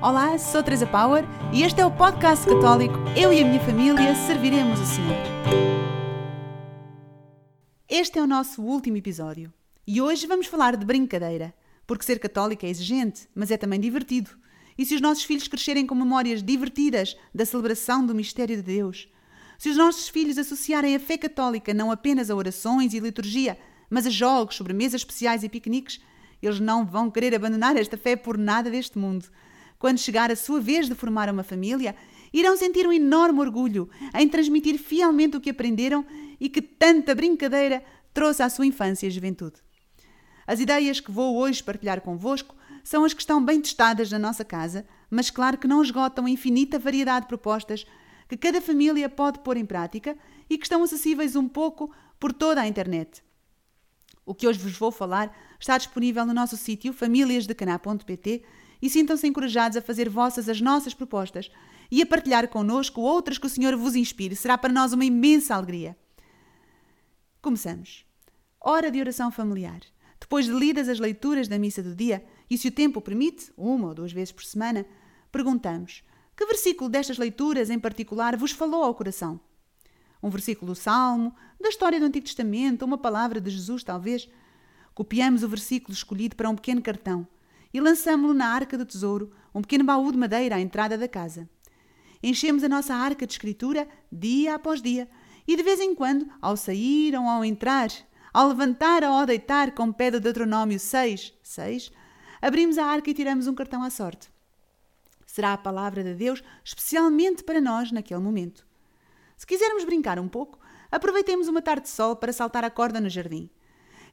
[0.00, 4.14] Olá, sou Teresa Power e este é o podcast católico Eu e a minha família
[4.14, 5.16] serviremos o Senhor.
[7.88, 9.52] Este é o nosso último episódio
[9.84, 11.52] e hoje vamos falar de brincadeira,
[11.84, 14.30] porque ser católico é exigente, mas é também divertido.
[14.78, 19.08] E se os nossos filhos crescerem com memórias divertidas da celebração do mistério de Deus,
[19.58, 23.58] se os nossos filhos associarem a fé católica não apenas a orações e liturgia,
[23.90, 26.00] mas a jogos, sobremesas especiais e piqueniques,
[26.40, 29.26] eles não vão querer abandonar esta fé por nada deste mundo.
[29.78, 31.94] Quando chegar a sua vez de formar uma família,
[32.32, 36.04] irão sentir um enorme orgulho em transmitir fielmente o que aprenderam
[36.40, 39.62] e que tanta brincadeira trouxe à sua infância e juventude.
[40.46, 44.44] As ideias que vou hoje partilhar convosco são as que estão bem testadas na nossa
[44.44, 47.86] casa, mas claro que não esgotam a infinita variedade de propostas
[48.28, 50.16] que cada família pode pôr em prática
[50.48, 53.22] e que estão acessíveis um pouco por toda a internet.
[54.24, 58.42] O que hoje vos vou falar está disponível no nosso sítio famíliasdecaná.pt
[58.80, 61.50] e sintam-se encorajados a fazer vossas as nossas propostas
[61.90, 64.36] e a partilhar connosco outras que o Senhor vos inspire.
[64.36, 65.96] Será para nós uma imensa alegria.
[67.40, 68.04] Começamos.
[68.60, 69.80] Hora de oração familiar.
[70.20, 73.88] Depois de lidas as leituras da missa do dia, e se o tempo permite, uma
[73.88, 74.84] ou duas vezes por semana,
[75.30, 76.02] perguntamos:
[76.36, 79.40] que versículo destas leituras em particular vos falou ao coração?
[80.22, 84.28] Um versículo do Salmo, da história do Antigo Testamento, uma palavra de Jesus, talvez.
[84.92, 87.26] Copiamos o versículo escolhido para um pequeno cartão
[87.72, 91.48] e lançamo-lo na arca do tesouro, um pequeno baú de madeira à entrada da casa.
[92.22, 95.08] Enchemos a nossa arca de escritura dia após dia
[95.46, 97.88] e de vez em quando, ao sair ou ao entrar,
[98.32, 101.92] ao levantar ou ao deitar, com pé do Deuteronômio 6, 6,
[102.42, 104.30] abrimos a arca e tiramos um cartão à sorte.
[105.26, 108.66] Será a palavra de Deus especialmente para nós naquele momento.
[109.36, 110.58] Se quisermos brincar um pouco,
[110.90, 113.48] aproveitemos uma tarde de sol para saltar a corda no jardim.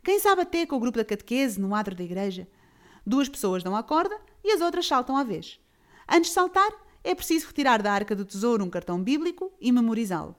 [0.04, 2.48] Quem sabe até com o grupo da catequese no adro da igreja.
[3.06, 5.60] Duas pessoas dão a corda e as outras saltam à vez.
[6.10, 6.72] Antes de saltar,
[7.04, 10.36] é preciso retirar da arca do tesouro um cartão bíblico e memorizá-lo.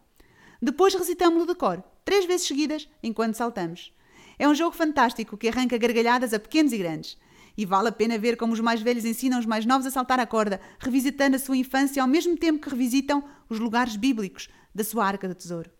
[0.60, 3.94] Depois recitamos-lo de cor, três vezes seguidas, enquanto saltamos.
[4.38, 7.16] É um jogo fantástico que arranca gargalhadas a pequenos e grandes.
[7.56, 10.18] E vale a pena ver como os mais velhos ensinam os mais novos a saltar
[10.18, 14.84] a corda, revisitando a sua infância ao mesmo tempo que revisitam os lugares bíblicos da
[14.84, 15.70] sua arca do tesouro.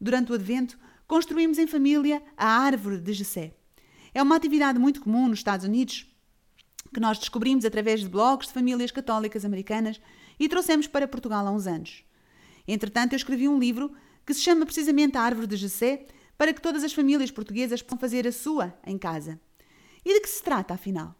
[0.00, 3.54] Durante o Advento, construímos em família a árvore de Jessé.
[4.18, 6.04] É uma atividade muito comum nos Estados Unidos,
[6.92, 10.00] que nós descobrimos através de blogs de famílias católicas americanas
[10.40, 12.02] e trouxemos para Portugal há uns anos.
[12.66, 13.92] Entretanto, eu escrevi um livro
[14.26, 17.96] que se chama precisamente A Árvore de Jessé, para que todas as famílias portuguesas possam
[17.96, 19.40] fazer a sua em casa.
[20.04, 21.14] E de que se trata, afinal?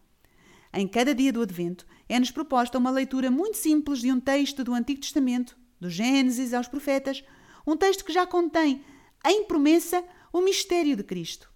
[0.75, 4.75] Em cada dia do Advento é-nos proposta uma leitura muito simples de um texto do
[4.75, 7.23] Antigo Testamento do Gênesis aos Profetas,
[7.65, 8.85] um texto que já contém,
[9.25, 11.49] em promessa, o mistério de Cristo.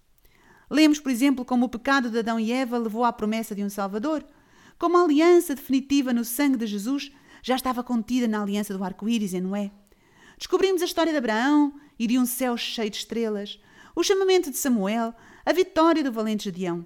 [0.73, 3.69] Lemos, por exemplo, como o pecado de Adão e Eva levou à promessa de um
[3.69, 4.25] Salvador,
[4.79, 7.11] como a aliança definitiva no sangue de Jesus
[7.43, 9.69] já estava contida na aliança do arco-íris em Noé.
[10.35, 13.61] Descobrimos a história de Abraão e de um céu cheio de estrelas,
[13.95, 15.13] o chamamento de Samuel,
[15.45, 16.83] a vitória do valente Gedeão.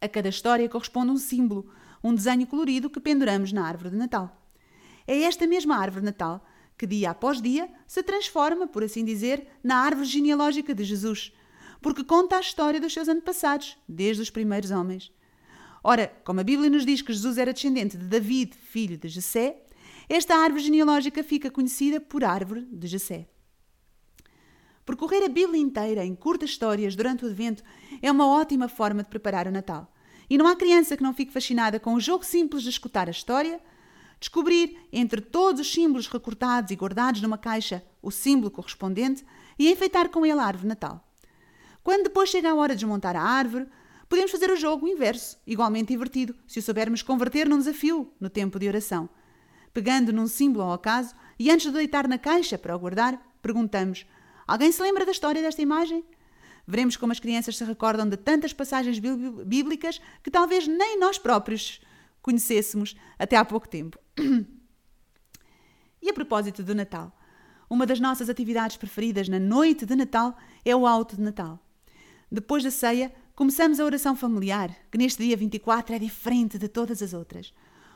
[0.00, 4.36] A cada história corresponde um símbolo, um desenho colorido que penduramos na árvore de Natal.
[5.06, 6.44] É esta mesma árvore natal
[6.76, 11.32] que, dia após dia, se transforma, por assim dizer, na árvore genealógica de Jesus,
[11.80, 15.12] porque conta a história dos seus antepassados, desde os primeiros homens.
[15.82, 19.62] Ora, como a Bíblia nos diz que Jesus era descendente de David, filho de Jessé,
[20.08, 23.28] esta árvore genealógica fica conhecida por árvore de Jessé.
[24.84, 27.62] Percorrer a Bíblia inteira em curtas histórias durante o Advento
[28.02, 29.94] é uma ótima forma de preparar o Natal.
[30.28, 33.12] E não há criança que não fique fascinada com o jogo simples de escutar a
[33.12, 33.60] história,
[34.18, 39.24] descobrir entre todos os símbolos recortados e guardados numa caixa o símbolo correspondente
[39.58, 41.09] e enfeitar com ele a árvore natal.
[41.82, 43.66] Quando depois chega a hora de desmontar a árvore,
[44.08, 48.58] podemos fazer o jogo inverso, igualmente divertido, se o soubermos converter num desafio no tempo
[48.58, 49.08] de oração.
[49.72, 54.04] Pegando num símbolo ao acaso e antes de deitar na caixa para o guardar, perguntamos:
[54.46, 56.04] Alguém se lembra da história desta imagem?
[56.66, 61.80] Veremos como as crianças se recordam de tantas passagens bíblicas que talvez nem nós próprios
[62.20, 63.98] conhecêssemos até há pouco tempo.
[66.02, 67.14] E a propósito do Natal,
[67.68, 71.62] uma das nossas atividades preferidas na noite de Natal é o alto de Natal.
[72.30, 77.02] Depois da ceia, começamos a oração familiar, que neste dia 24 é diferente de todas
[77.02, 77.52] as outras.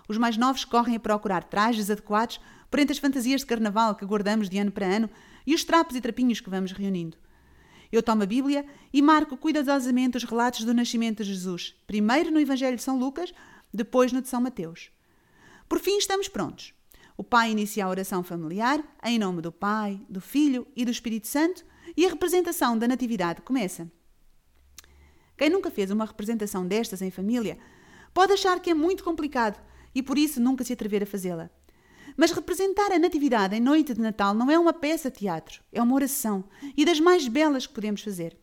[0.08, 2.40] Os mais novos correm a procurar trajes adequados
[2.70, 5.08] por entre as fantasias de carnaval que guardamos de ano para ano
[5.46, 7.16] e os trapos e trapinhos que vamos reunindo.
[7.92, 12.40] Eu tomo a Bíblia e marco cuidadosamente os relatos do nascimento de Jesus, primeiro no
[12.40, 13.32] Evangelho de São Lucas,
[13.72, 14.90] depois no de São Mateus.
[15.68, 16.74] Por fim, estamos prontos.
[17.16, 21.28] O pai inicia a oração familiar, em nome do Pai, do Filho e do Espírito
[21.28, 21.64] Santo,
[21.96, 23.88] e a representação da Natividade começa.
[25.36, 27.58] Quem nunca fez uma representação destas em família
[28.12, 29.60] pode achar que é muito complicado
[29.94, 31.50] e por isso nunca se atrever a fazê-la.
[32.16, 35.82] Mas representar a Natividade em noite de Natal não é uma peça de teatro, é
[35.82, 36.44] uma oração
[36.76, 38.38] e das mais belas que podemos fazer.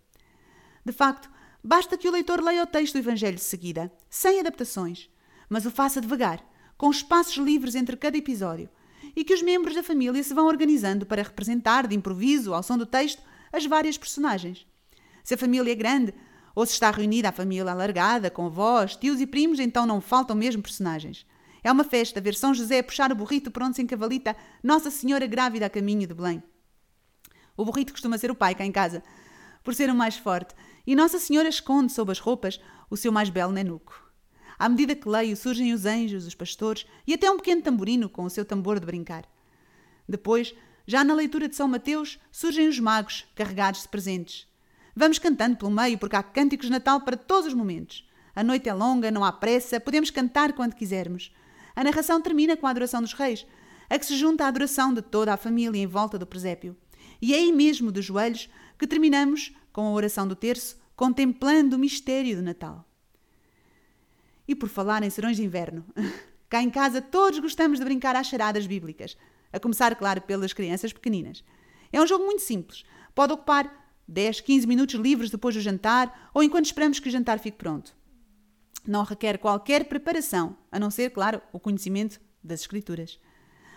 [0.83, 1.29] De facto,
[1.63, 5.09] basta que o leitor leia o texto do Evangelho de seguida, sem adaptações,
[5.47, 6.43] mas o faça devagar,
[6.77, 8.69] com espaços livres entre cada episódio,
[9.15, 12.77] e que os membros da família se vão organizando para representar, de improviso, ao som
[12.77, 13.21] do texto,
[13.53, 14.65] as várias personagens.
[15.23, 16.13] Se a família é grande,
[16.55, 20.35] ou se está reunida a família alargada, com avós, tios e primos, então não faltam
[20.35, 21.25] mesmo personagens.
[21.63, 25.27] É uma festa ver São José puxar o burrito por onde se encavalita Nossa Senhora
[25.27, 26.41] grávida a caminho de Belém.
[27.55, 29.03] O burrito costuma ser o pai cá em casa,
[29.63, 30.55] por ser o mais forte,
[30.85, 32.59] e Nossa Senhora esconde sob as roupas
[32.89, 34.11] o seu mais belo nenuco.
[34.57, 38.23] À medida que leio, surgem os anjos, os pastores e até um pequeno tamborino com
[38.23, 39.25] o seu tambor de brincar.
[40.07, 40.53] Depois,
[40.85, 44.47] já na leitura de São Mateus, surgem os magos, carregados de presentes.
[44.95, 48.07] Vamos cantando pelo meio, porque há cânticos de Natal para todos os momentos.
[48.35, 51.33] A noite é longa, não há pressa, podemos cantar quando quisermos.
[51.75, 53.45] A narração termina com a adoração dos reis,
[53.89, 56.75] a que se junta a adoração de toda a família em volta do presépio.
[57.21, 61.79] E é aí mesmo, de joelhos, que terminamos com a oração do terço, contemplando o
[61.79, 62.85] mistério do Natal.
[64.47, 65.85] E por falar em serões de inverno,
[66.49, 69.17] cá em casa todos gostamos de brincar às charadas bíblicas,
[69.53, 71.43] a começar, claro, pelas crianças pequeninas.
[71.91, 72.83] É um jogo muito simples.
[73.13, 77.39] Pode ocupar 10, 15 minutos livres depois do jantar ou enquanto esperamos que o jantar
[77.39, 77.95] fique pronto.
[78.85, 83.19] Não requer qualquer preparação, a não ser, claro, o conhecimento das Escrituras.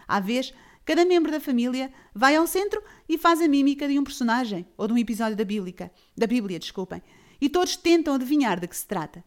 [0.08, 0.52] À vez,
[0.84, 4.86] cada membro da família vai ao centro e faz a mímica de um personagem ou
[4.86, 7.02] de um episódio da Bíblia, da Bíblia, desculpem,
[7.40, 9.22] e todos tentam adivinhar de que se trata.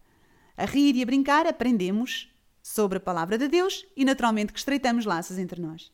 [0.56, 2.34] A rir e a brincar aprendemos
[2.64, 5.92] sobre a palavra de Deus e naturalmente que estreitamos laços entre nós.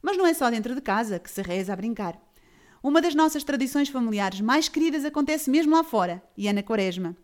[0.00, 2.18] Mas não é só dentro de casa que se reza a brincar.
[2.82, 7.16] Uma das nossas tradições familiares mais queridas acontece mesmo lá fora, e é na Quaresma.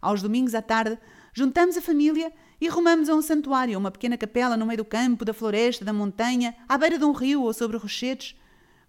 [0.00, 0.98] Aos domingos à tarde,
[1.32, 5.24] juntamos a família e rumamos a um santuário, uma pequena capela no meio do campo,
[5.24, 8.36] da floresta, da montanha, à beira de um rio ou sobre rochedos.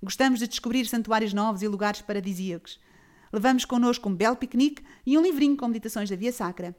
[0.02, 2.80] Gostamos de descobrir santuários novos e lugares paradisíacos.
[3.32, 6.76] Levamos connosco um belo piquenique e um livrinho com meditações da Via Sacra.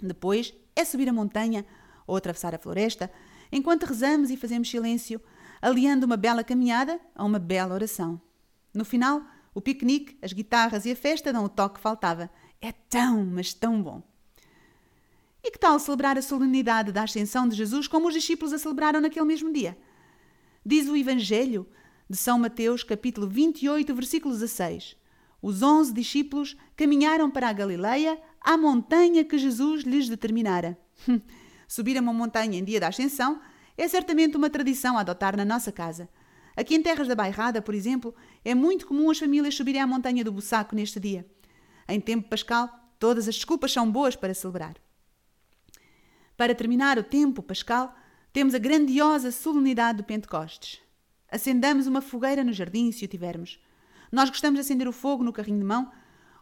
[0.00, 1.64] Depois é subir a montanha
[2.06, 3.08] ou atravessar a floresta,
[3.52, 5.20] enquanto rezamos e fazemos silêncio,
[5.60, 8.20] aliando uma bela caminhada a uma bela oração.
[8.74, 9.22] No final,
[9.54, 12.30] o piquenique, as guitarras e a festa dão o toque que faltava.
[12.60, 14.02] É tão, mas tão bom.
[15.44, 19.00] E que tal celebrar a solenidade da Ascensão de Jesus como os discípulos a celebraram
[19.00, 19.76] naquele mesmo dia?
[20.64, 21.66] Diz o Evangelho
[22.08, 24.96] de São Mateus, capítulo 28, versículo 16.
[25.42, 30.78] Os onze discípulos caminharam para a Galileia, à montanha que Jesus lhes determinara.
[31.66, 33.40] Subir a uma montanha em dia da Ascensão
[33.76, 36.08] é certamente uma tradição a adotar na nossa casa.
[36.56, 38.14] Aqui em Terras da Bairrada, por exemplo,
[38.44, 41.26] é muito comum as famílias subirem à montanha do Bussaco neste dia.
[41.88, 42.68] Em tempo pascal,
[42.98, 44.76] todas as desculpas são boas para celebrar.
[46.36, 47.94] Para terminar o tempo pascal,
[48.32, 50.80] temos a grandiosa solenidade do Pentecostes.
[51.30, 53.58] Acendamos uma fogueira no jardim, se o tivermos.
[54.10, 55.90] Nós gostamos de acender o fogo no carrinho de mão,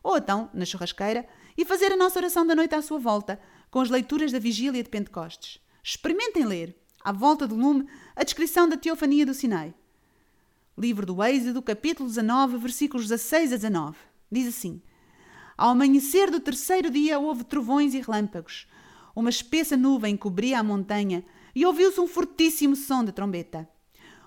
[0.03, 3.41] ou então na churrasqueira, e fazer a nossa oração da noite à sua volta,
[3.71, 5.61] com as leituras da vigília de Pentecostes.
[5.83, 7.87] Experimentem ler, à volta do lume,
[8.17, 9.75] a descrição da teofania do Sinai.
[10.81, 13.99] Livro do Êxodo, capítulo 19, versículos 16 a 19.
[14.33, 14.81] Diz assim:
[15.55, 18.67] Ao amanhecer do terceiro dia houve trovões e relâmpagos.
[19.15, 21.23] Uma espessa nuvem cobria a montanha
[21.55, 23.69] e ouviu-se um fortíssimo som de trombeta.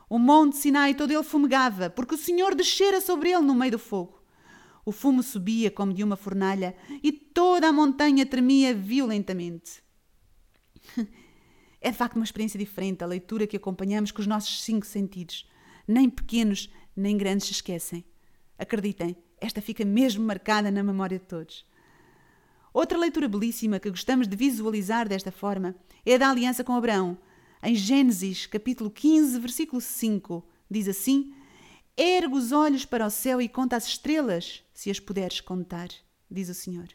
[0.08, 3.80] O monte Sinai todo ele fumegava, porque o Senhor descera sobre ele no meio do
[3.80, 4.22] fogo.
[4.86, 9.82] O fumo subia como de uma fornalha e toda a montanha tremia violentamente.
[11.86, 15.46] É de facto uma experiência diferente a leitura que acompanhamos com os nossos cinco sentidos.
[15.88, 18.04] Nem pequenos nem grandes se esquecem.
[18.58, 21.66] Acreditem, esta fica mesmo marcada na memória de todos.
[22.74, 25.76] Outra leitura belíssima que gostamos de visualizar desta forma
[26.06, 27.18] é a da aliança com Abraão.
[27.62, 31.34] Em Gênesis, capítulo 15, versículo 5, diz assim:
[31.96, 35.90] Ergue os olhos para o céu e conta as estrelas, se as puderes contar,
[36.30, 36.88] diz o Senhor.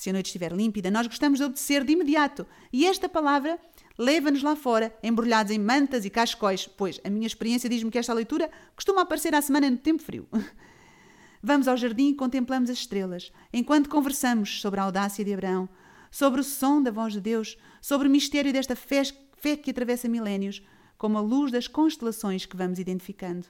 [0.00, 2.46] Se a noite estiver límpida, nós gostamos de obedecer de imediato.
[2.72, 3.60] E esta palavra
[3.98, 8.14] leva-nos lá fora, embrulhados em mantas e cascóis, pois a minha experiência diz-me que esta
[8.14, 10.26] leitura costuma aparecer à semana no tempo frio.
[11.42, 15.68] Vamos ao jardim e contemplamos as estrelas, enquanto conversamos sobre a audácia de Abraão,
[16.10, 19.02] sobre o som da voz de Deus, sobre o mistério desta fé,
[19.36, 20.62] fé que atravessa milénios,
[20.96, 23.46] como a luz das constelações que vamos identificando.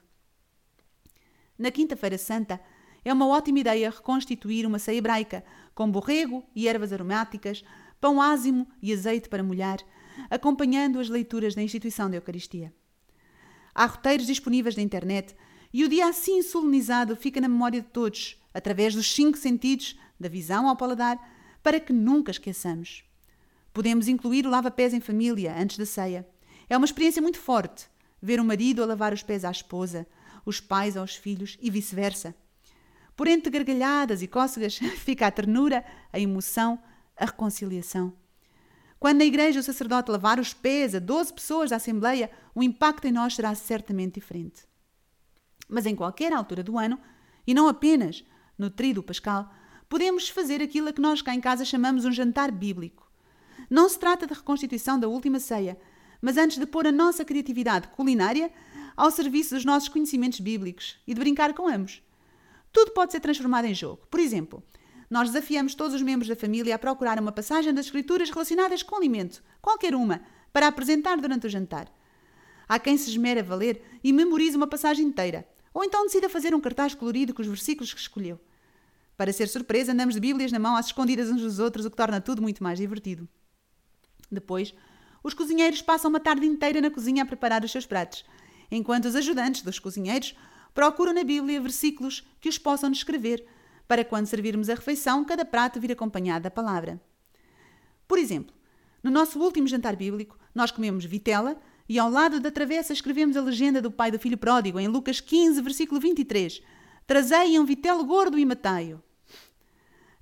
[1.56, 2.60] Na Quinta-feira Santa,
[3.04, 7.64] é uma ótima ideia reconstituir uma ceia hebraica, com borrego e ervas aromáticas,
[8.00, 9.78] pão ázimo e azeite para molhar,
[10.30, 12.72] acompanhando as leituras da instituição da Eucaristia.
[13.74, 15.34] Há roteiros disponíveis na internet
[15.72, 20.28] e o dia assim solenizado fica na memória de todos, através dos cinco sentidos, da
[20.28, 21.18] visão ao paladar,
[21.62, 23.04] para que nunca esqueçamos.
[23.72, 26.26] Podemos incluir o lava-pés em família, antes da ceia.
[26.68, 27.88] É uma experiência muito forte
[28.20, 30.06] ver o marido a lavar os pés à esposa,
[30.44, 32.34] os pais aos filhos e vice-versa.
[33.20, 36.78] Por entre gargalhadas e cócegas fica a ternura, a emoção,
[37.14, 38.14] a reconciliação.
[38.98, 43.06] Quando na igreja o sacerdote lavar os pés a 12 pessoas da Assembleia, o impacto
[43.06, 44.62] em nós será certamente diferente.
[45.68, 46.98] Mas em qualquer altura do ano,
[47.46, 48.24] e não apenas
[48.56, 49.52] no tríduo pascal,
[49.86, 53.06] podemos fazer aquilo a que nós cá em casa chamamos um jantar bíblico.
[53.68, 55.78] Não se trata de reconstituição da última ceia,
[56.22, 58.50] mas antes de pôr a nossa criatividade culinária
[58.96, 62.00] ao serviço dos nossos conhecimentos bíblicos e de brincar com ambos.
[62.72, 64.06] Tudo pode ser transformado em jogo.
[64.10, 64.62] Por exemplo,
[65.08, 68.96] nós desafiamos todos os membros da família a procurar uma passagem das Escrituras relacionadas com
[68.96, 70.22] alimento, qualquer uma,
[70.52, 71.92] para apresentar durante o jantar.
[72.68, 76.54] Há quem se esmere a valer e memorize uma passagem inteira, ou então decida fazer
[76.54, 78.38] um cartaz colorido com os versículos que escolheu.
[79.16, 81.96] Para ser surpresa, andamos de Bíblias na mão às escondidas uns dos outros, o que
[81.96, 83.28] torna tudo muito mais divertido.
[84.30, 84.72] Depois,
[85.22, 88.24] os cozinheiros passam uma tarde inteira na cozinha a preparar os seus pratos,
[88.70, 90.34] enquanto os ajudantes dos cozinheiros
[90.74, 93.46] procuram na Bíblia versículos que os possam descrever
[93.86, 97.00] para quando servirmos a refeição, cada prato vir acompanhado da palavra.
[98.06, 98.54] Por exemplo,
[99.02, 103.40] no nosso último jantar bíblico, nós comemos vitela e ao lado da travessa escrevemos a
[103.40, 106.62] legenda do pai do filho pródigo em Lucas 15, versículo 23.
[107.06, 109.02] Trazei um vitelo gordo e matai-o.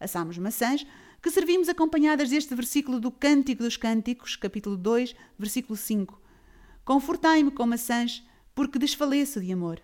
[0.00, 0.86] Assámos maçãs
[1.20, 6.18] que servimos acompanhadas deste versículo do Cântico dos Cânticos, capítulo 2, versículo 5.
[6.84, 8.24] Confortai-me com maçãs,
[8.54, 9.82] porque desfaleço de amor.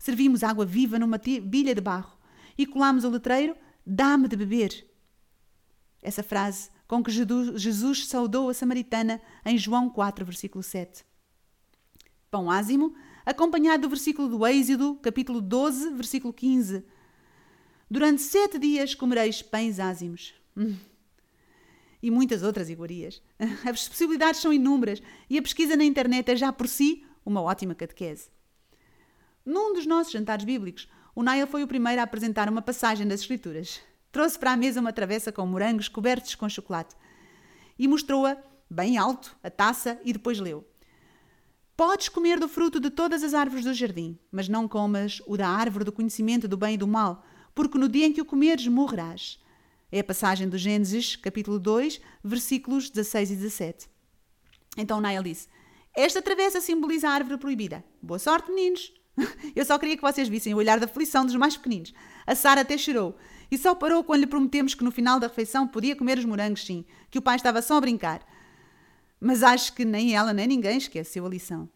[0.00, 2.18] Servimos água viva numa bilha de barro
[2.56, 3.54] e colámos o letreiro:
[3.86, 4.88] Dá-me de beber.
[6.02, 11.04] Essa frase com que Jesus saudou a samaritana em João 4, versículo 7.
[12.30, 12.94] Pão ázimo,
[13.26, 16.82] acompanhado do versículo do Êxodo, capítulo 12, versículo 15.
[17.90, 20.34] Durante sete dias comereis pães ázimos.
[22.02, 23.20] E muitas outras iguarias.
[23.62, 27.74] As possibilidades são inúmeras e a pesquisa na internet é já por si uma ótima
[27.74, 28.30] catequese.
[29.44, 33.20] Num dos nossos jantares bíblicos, o Niall foi o primeiro a apresentar uma passagem das
[33.20, 33.80] Escrituras.
[34.12, 36.94] Trouxe para a mesa uma travessa com morangos cobertos com chocolate
[37.78, 38.36] e mostrou-a
[38.68, 40.66] bem alto, a taça, e depois leu:
[41.76, 45.48] Podes comer do fruto de todas as árvores do jardim, mas não comas o da
[45.48, 48.66] árvore do conhecimento do bem e do mal, porque no dia em que o comeres
[48.66, 49.40] morrerás.
[49.90, 53.88] É a passagem do Gênesis, capítulo 2, versículos 16 e 17.
[54.76, 55.48] Então Niall disse:
[55.96, 57.82] Esta travessa simboliza a árvore proibida.
[58.02, 58.99] Boa sorte, meninos!
[59.54, 61.92] Eu só queria que vocês vissem o olhar da aflição dos mais pequeninos.
[62.26, 63.16] A Sara até chorou.
[63.50, 66.64] E só parou quando lhe prometemos que no final da refeição podia comer os morangos,
[66.64, 68.24] sim, que o pai estava só a brincar.
[69.20, 71.68] Mas acho que nem ela nem ninguém esqueceu a lição.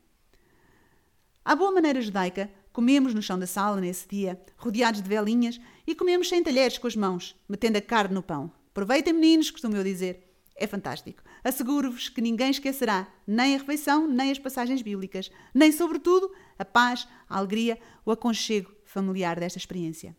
[1.45, 5.95] À boa maneira judaica, comemos no chão da sala nesse dia, rodeados de velinhas, e
[5.95, 8.51] comemos sem talheres com as mãos, metendo a carne no pão.
[8.71, 10.25] Aproveitem, meninos, costumo eu dizer.
[10.57, 11.23] É fantástico.
[11.43, 17.09] Asseguro-vos que ninguém esquecerá nem a refeição, nem as passagens bíblicas, nem, sobretudo, a paz,
[17.39, 20.17] alegria, o aconchego familiar desta experiência.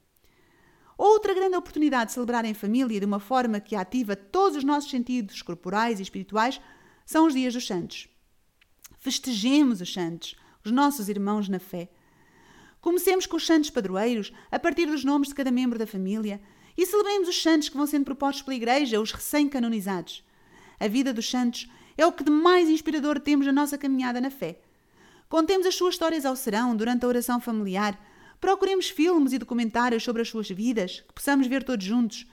[0.97, 4.89] Outra grande oportunidade de celebrar em família de uma forma que ativa todos os nossos
[4.89, 6.61] sentidos corporais e espirituais
[7.05, 8.07] são os dias dos santos.
[8.97, 11.89] Festejemos os santos, os nossos irmãos na fé.
[12.79, 16.41] Comecemos com os santos padroeiros, a partir dos nomes de cada membro da família,
[16.77, 20.23] e celebremos os santos que vão sendo propostos pela Igreja, os recém-canonizados.
[20.79, 24.29] A vida dos santos é o que de mais inspirador temos na nossa caminhada na
[24.29, 24.59] fé.
[25.27, 27.99] Contemos as suas histórias ao serão durante a oração familiar.
[28.39, 32.27] Procuremos filmes e documentários sobre as suas vidas, que possamos ver todos juntos.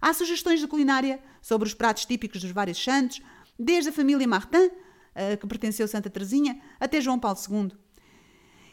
[0.00, 3.20] Há sugestões de culinária sobre os pratos típicos dos vários santos,
[3.58, 4.70] desde a família Martin,
[5.40, 7.72] que pertenceu a Santa Teresinha, até João Paulo II.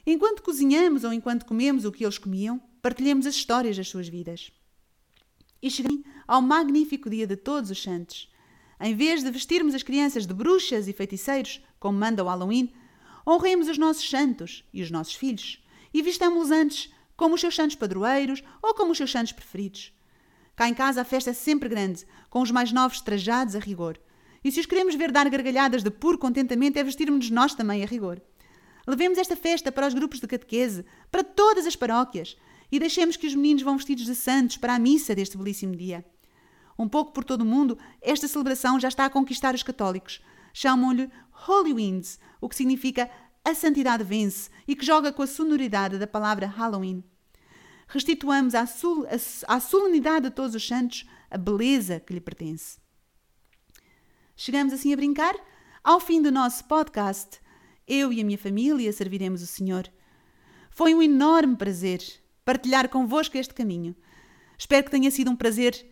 [0.05, 4.51] Enquanto cozinhamos ou enquanto comemos o que eles comiam, partilhemos as histórias das suas vidas.
[5.61, 8.29] E cheguei ao magnífico dia de todos os santos.
[8.79, 12.73] Em vez de vestirmos as crianças de bruxas e feiticeiros, como manda o Halloween,
[13.27, 15.63] honremos os nossos santos e os nossos filhos
[15.93, 19.93] e vistamos-los antes como os seus santos padroeiros ou como os seus santos preferidos.
[20.55, 23.99] Cá em casa a festa é sempre grande, com os mais novos trajados a rigor.
[24.43, 27.85] E se os queremos ver dar gargalhadas de puro contentamento, é vestirmos-nos nós também a
[27.85, 28.21] rigor.
[28.85, 32.35] Levemos esta festa para os grupos de catequese, para todas as paróquias,
[32.71, 36.03] e deixemos que os meninos vão vestidos de santos para a missa deste belíssimo dia.
[36.77, 40.21] Um pouco por todo o mundo, esta celebração já está a conquistar os católicos.
[40.53, 41.09] Chamam-lhe
[41.47, 43.09] Holy Winds, o que significa
[43.43, 47.03] a santidade vence e que joga com a sonoridade da palavra Halloween.
[47.87, 49.05] Restituamos à, sol
[49.47, 52.77] à solenidade de todos os santos a beleza que lhe pertence.
[54.35, 55.35] Chegamos assim a brincar?
[55.83, 57.41] Ao fim do nosso podcast,
[57.87, 59.91] eu e a minha família serviremos o Senhor.
[60.71, 62.01] Foi um enorme prazer
[62.45, 63.95] partilhar convosco este caminho.
[64.57, 65.85] Espero que tenha sido um prazer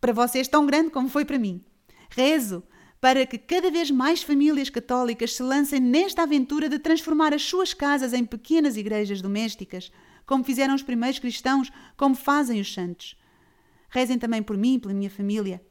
[0.00, 1.64] para vocês tão grande como foi para mim.
[2.10, 2.62] Rezo
[3.04, 7.74] para que cada vez mais famílias católicas se lancem nesta aventura de transformar as suas
[7.74, 9.92] casas em pequenas igrejas domésticas,
[10.24, 13.14] como fizeram os primeiros cristãos, como fazem os santos.
[13.90, 15.62] Rezem também por mim e pela minha família.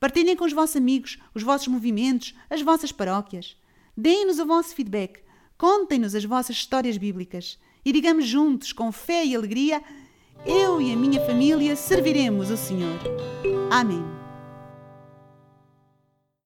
[0.00, 3.56] Partilhem com os vossos amigos os vossos movimentos, as vossas paróquias.
[3.96, 5.20] Deem-nos o vosso feedback.
[5.56, 7.60] Contem-nos as vossas histórias bíblicas.
[7.84, 9.80] E digamos juntos, com fé e alegria,
[10.44, 12.98] eu e a minha família serviremos o Senhor.
[13.70, 14.19] Amém.